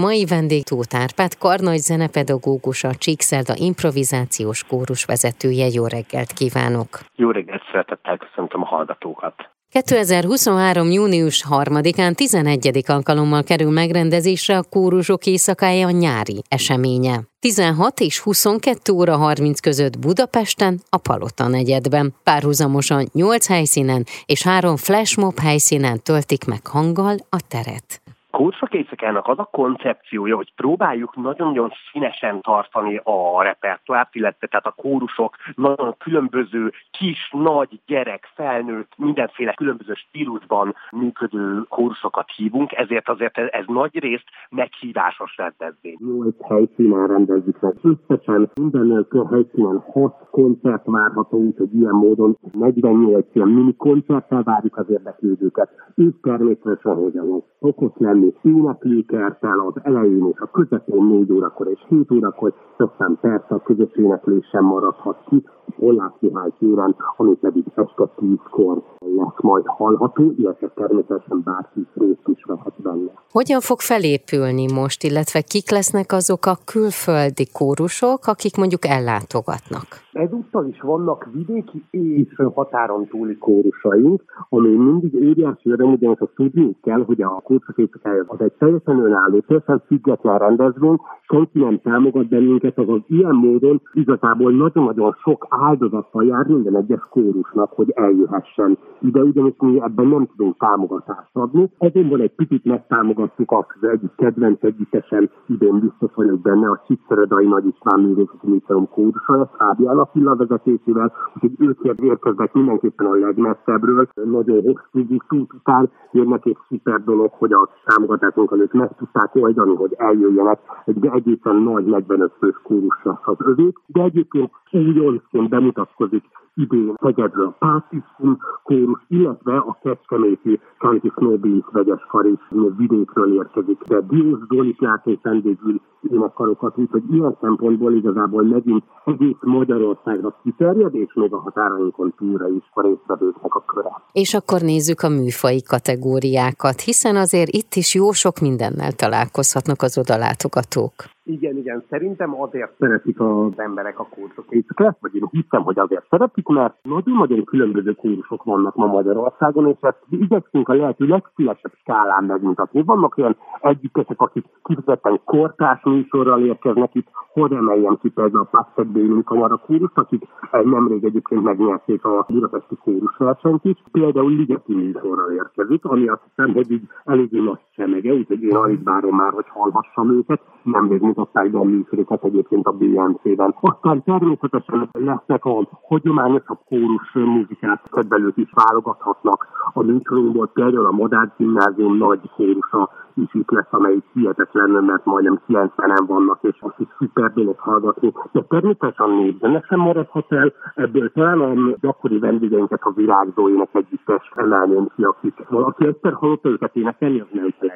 [0.00, 5.66] Mai vendég Tóth Árpád, Karnagy zenepedagógus, a Csíkszerda improvizációs kórus vezetője.
[5.66, 6.88] Jó reggelt kívánok!
[7.16, 9.34] Jó reggelt, szeretettel köszöntöm a hallgatókat!
[9.68, 10.90] 2023.
[10.90, 12.82] június 3-án 11.
[12.86, 17.20] alkalommal kerül megrendezésre a kórusok éjszakája nyári eseménye.
[17.38, 22.14] 16 és 22 óra 30 között Budapesten, a Palota negyedben.
[22.22, 28.03] Párhuzamosan 8 helyszínen és 3 flashmob helyszínen töltik meg hanggal a teret.
[28.34, 34.74] Kórusok éjszakának az a koncepciója, hogy próbáljuk nagyon-nagyon színesen tartani a repertoárt, illetve tehát a
[34.76, 43.38] kórusok nagyon különböző kis, nagy, gyerek, felnőtt, mindenféle különböző stílusban működő kórusokat hívunk, ezért azért
[43.38, 45.96] ez nagy részt meghívásos rendezvény.
[45.98, 47.74] Nyolc helyszínen rendezzük meg.
[47.82, 54.90] Összesen minden helyszínen hat koncert várható, úgyhogy ilyen módon 48 ilyen mini koncerttel várjuk az
[54.90, 55.70] érdeklődőket.
[55.94, 57.20] És természetesen, hogy
[57.60, 63.18] szokott lenni lenni éneklőkertel az elején és a közepén 4 órakor és 7 órakor, aztán
[63.20, 65.44] persze a közös éneklés sem maradhat ki,
[65.78, 72.44] Ollás Mihály téren, ami pedig este 10-kor lesz majd hallható, illetve természetesen bárki részt is
[72.44, 73.10] vehet benne.
[73.30, 79.86] Hogyan fog felépülni most, illetve kik lesznek azok a külföldi kórusok, akik mondjuk ellátogatnak?
[80.12, 86.76] Ezúttal is vannak vidéki és határon túli kórusaink, ami mindig óriási öröm, ugyanis a tudni
[86.82, 92.28] kell, hogy a kórusok éjszakája az egy teljesen önálló, teljesen független rendezvény, senki nem támogat
[92.28, 98.78] bennünket, azaz ilyen módon igazából nagyon-nagyon sok áldozattal jár minden egyes kórusnak, hogy eljöhessen.
[99.00, 101.70] Ide, ugyanis mi ebben nem tudunk támogatást adni.
[101.78, 107.66] Azonban egy picit megtámogattuk az egyik kedvenc együttesen, idén biztos vagyok benne, a Csicszeredai Nagy
[107.66, 114.62] István Művészeti Múzeum kórusa, a Fábián Attila vezetésével, úgyhogy ők érkeznek mindenképpen a legmesszebbről, nagyon
[114.62, 119.94] hosszú út után jönnek egy szuper dolog, hogy a támogatásunkat ők meg tudták oldani, hogy
[119.96, 127.46] eljöjjenek egy egészen nagy 45 fős kórusra az övék, de egyébként újoncként bemutatkozik idén Szegedről
[127.46, 132.40] a Pátiszum kórus, illetve a Kecskeméti Kanti Snowbeat vegyes kar is
[132.76, 140.36] vidékről érkezik, de Diósz Zolit játék vendégül énekkarokat, úgyhogy ilyen szempontból igazából megint egész Magyarországra
[140.42, 144.02] kiterjed, és még a határainkon túlra is a résztvevőknek a köre.
[144.12, 149.98] És akkor nézzük a műfai kategóriákat, hiszen azért itt is jó sok mindennel találkozhatnak az
[149.98, 150.92] odalátogatók.
[151.26, 156.06] Igen, igen, szerintem azért szeretik az emberek a kórusok éjszakát, vagy én hiszem, hogy azért
[156.10, 162.24] szeretik, mert nagyon-nagyon különböző kórusok vannak ma Magyarországon, és ezt igyekszünk a lehető legszélesebb skálán
[162.24, 162.82] megmutatni.
[162.82, 168.86] Vannak olyan együttesek, akik kifejezetten kortás műsorral érkeznek itt, hogy emeljem ki például a Pastek
[168.86, 173.82] Bélin Kamara kórust, akik nemrég egyébként megnyerték a budapesti kórusversenyt is.
[173.92, 178.82] Például Ligeti műsorral érkezik, ami azt hiszem, hogy így eléggé nagy semege, úgyhogy én alig
[178.82, 180.40] várom már, hogy hallhassam őket.
[180.64, 183.54] Nemrég mutatták be a műsorokat egyébként a BNC-ben.
[183.60, 190.46] Aztán természetesen lesznek a hagyományosabb kórus muzikát kedvelők is válogathatnak a műsorunkból.
[190.46, 196.38] Például a Madár Gimnázium nagy kórusa is itt lesz, amelyik hihetetlen, mert majdnem 90-en vannak,
[196.40, 198.12] és azt is szuper dolog hallgatni.
[198.32, 204.88] De természetesen népzenek sem maradhat el, ebből talán a gyakori vendégeinket a virágzóinak együttes emelném
[204.96, 207.72] ki, akik valaki egyszer hallott őket énekelni, az nem soha.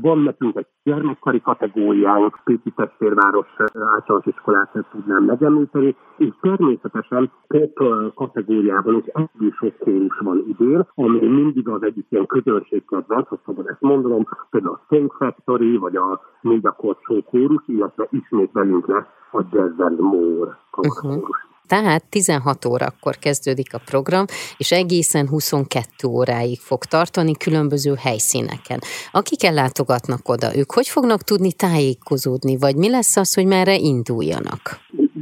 [0.00, 7.78] Van nekünk egy gyermekkari kategóriánk, Péki Testvérváros általános iskolát tudnám megemlíteni, és természetesen pop
[8.14, 13.66] kategóriában is ebből sok kórus van idén, ami mindig az egyik ilyen közönségkedvenc, ha szabad
[13.66, 19.06] ezt mondanom, például a Song Factory, vagy a Média Kocsó kórus, illetve ismét velünk lesz
[19.32, 21.24] a Jazz Moore uh-huh.
[21.70, 24.24] Tehát 16 órakor kezdődik a program,
[24.56, 28.80] és egészen 22 óráig fog tartani különböző helyszíneken.
[29.12, 34.80] Akik ellátogatnak oda, ők hogy fognak tudni tájékozódni, vagy mi lesz az, hogy merre induljanak?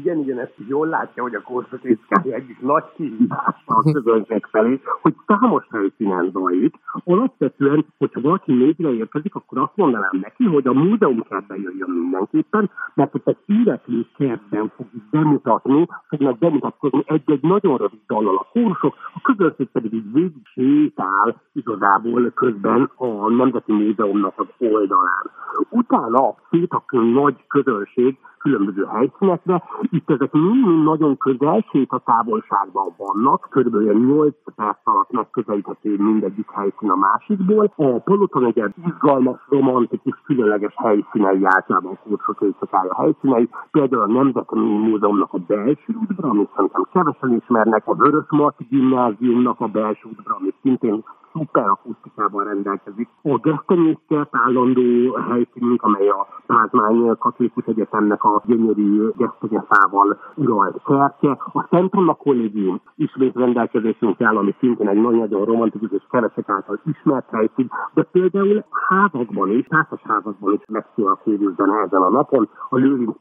[0.09, 5.15] Igen, igen, ezt jól látja, hogy a korszakrészkája egyik nagy kihívása a közönség felé, hogy
[5.27, 6.75] számos helyszínen zajlik.
[7.05, 12.71] Alapvetően, hogyha valaki négyre érkezik, akkor azt mondanám neki, hogy a múzeum kertbe jöjjön mindenképpen,
[12.95, 18.95] mert ott egy életlő kertben fog bemutatni, fognak bemutatkozni egy-egy nagyon rövid dallal a kórsok,
[19.15, 25.31] a közönség pedig így végig sétál igazából közben a Nemzeti Múzeumnak az oldalán.
[25.71, 29.63] Utána szétakön nagy közönség különböző helyszínekre.
[29.81, 36.91] Itt ezek mind nagyon közel, a távolságban vannak, körülbelül 8 perc alatt megközelíthető mindegyik helyszín
[36.91, 37.73] a másikból.
[37.77, 45.33] A Paloton egy izgalmas, romantikus, különleges helyszínei általában kulcsok éjszakája helyszínei, például a Nemzeti Múzeumnak
[45.33, 50.55] a belső udvara, amit szerintem kevesen ismernek, a Vörös Marti Gimnáziumnak a belső udvara, amit
[50.63, 51.05] szintén
[51.39, 53.09] szuper akusztikával rendelkezik.
[53.23, 61.31] A gesztenyészkert állandó helyszínünk, amely a Pázmány Katolikus Egyetemnek a gyönyörű gesztenyefával uralt kertje.
[61.53, 66.81] A Szent Anna Kollégium ismét rendelkezésünk áll, ami szintén egy nagyon romantikus és kevesek által
[66.85, 72.49] ismert helyszín, de például házakban is, házasságokban is megszólalkódultan ezen a napon.
[72.69, 73.17] A Lőrinc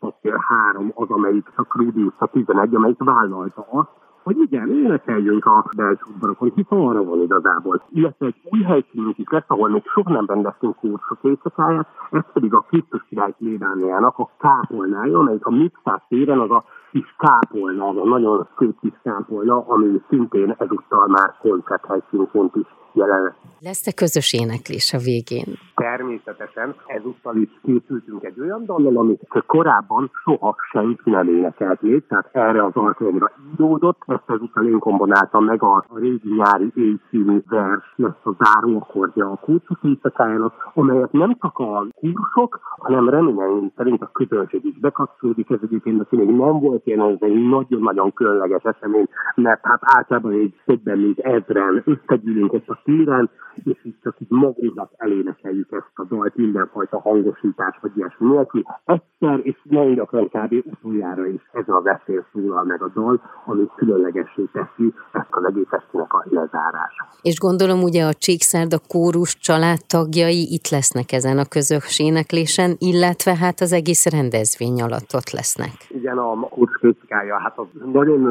[0.47, 3.89] 3 az, amelyik a Krúdi utca 11, amelyik vállalta azt,
[4.27, 7.83] hogy igen, énekeljünk a belső udvarokon, hiszen arra van igazából.
[7.89, 12.53] Illetve egy új helyszínünk is lesz, ahol még soha nem rendeztünk kursok éjszakáját, ez pedig
[12.53, 17.97] a Krisztus király plébániának a kápolnája, amelyik a Mixás téren az a kis kápolna, az
[17.97, 23.35] a nagyon szép kis kápolna, ami szintén ezúttal már koncerthelyszínként is jelen.
[23.59, 25.66] Lesz-e közös éneklés a végén?
[26.07, 32.29] Természetesen ezúttal is készültünk egy olyan dallal, amit korábban soha senki nem énekelt még, tehát
[32.31, 34.01] erre az alkalomra íródott.
[34.05, 39.35] Ezt ezúttal én kombináltam meg a, régi nyári éjszínű vers, lesz a záró akkordja a
[39.35, 45.49] kulcsok éjszakájának, amelyet nem csak a kursok, hanem reményeim szerint a közönség is bekapcsolódik.
[45.49, 50.31] Ez egyébként aki még nem volt ilyen, ez egy nagyon-nagyon különleges esemény, mert hát általában
[50.31, 53.29] egy többen mint ezren összegyűlünk ezt a téren,
[53.63, 58.61] és így csak így magunknak elénekeljük ezt a dalt mindenfajta hangosítás vagy ilyesmi nélkül.
[58.85, 60.53] Egyszer, és nagyon gyakran kb.
[60.65, 65.71] utoljára is ez a veszély szólal meg a dal, ami különlegessé teszi ezt az egész
[65.71, 67.07] estének a lezárása.
[67.21, 73.59] És gondolom ugye a Csíkszárda kórus családtagjai itt lesznek ezen a közös éneklésen, illetve hát
[73.59, 75.73] az egész rendezvény alatt ott lesznek.
[75.89, 78.21] Igen, a kórus kritikája, hát az nagyon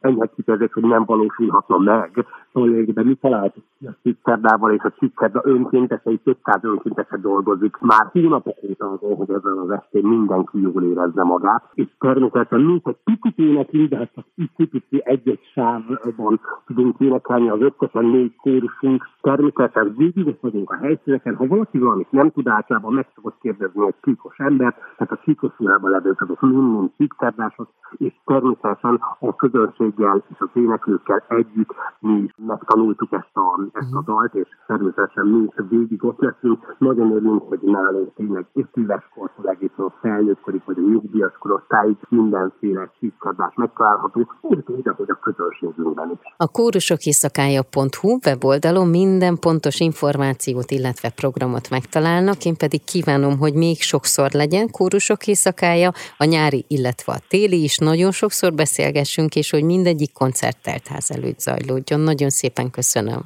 [0.00, 2.10] enyhe kifejezés, hogy nem valósulhatna meg.
[2.54, 8.90] De mi találtuk a Csíkszerdával és a Csíkszerda önkéntesei, 200 önkénteset dolgozik már hónapok óta
[8.90, 13.88] azon, hogy ezen az estén mindenki jól érezze magát, és természetesen mi egy picit éneklünk,
[13.88, 14.24] de hát csak
[14.54, 19.08] pici egy-egy sávban tudunk énekelni az összesen négy kórusunk.
[19.20, 23.94] Természetesen végig vagyunk a helyszíneken, ha valaki valamit nem tud általában, meg szokott kérdezni egy
[24.02, 30.48] csíkos ember, tehát a csíkos levők azok mind-mind csíkszerdások, és természetesen a közönséggel és az
[30.52, 36.04] éneklőkkel együtt mi is megtanultuk ezt a, ezt a dalt, és természetesen mi is végig
[36.04, 36.76] ott leszünk.
[36.78, 42.90] Nagyon örülünk, hogy nálunk tényleg éves kortól egészen a felnőttkorig, vagy a nyugdíjas korosztályig mindenféle
[42.98, 46.34] csíkszerdás megtalálható, úgy, ahogy a közönségünkben is.
[46.36, 54.30] A kórusokészszakája.hu weboldalon minden pontos információt, illetve programot megtalálnak, én pedig kívánom, hogy még sokszor
[54.32, 60.12] legyen kórusok éjszakája, a nyári, illetve a téli is nagyon sokszor beszélgessünk, és hogy mindegyik
[60.12, 62.00] koncert teltház előtt zajlódjon.
[62.00, 63.20] Nagyon szépen köszönöm.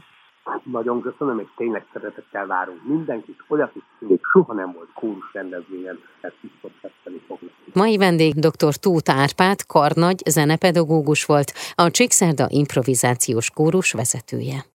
[0.63, 6.37] Nagyon köszönöm, és tényleg szeretettel várunk mindenkit, olyat még soha nem volt kórus rendezvényen, ezt
[6.41, 7.51] biztos teszteni fognak.
[7.75, 8.75] Mai vendég dr.
[8.75, 14.77] Tóth Árpád, karnagy zenepedagógus volt, a Csíkszerda improvizációs kórus vezetője.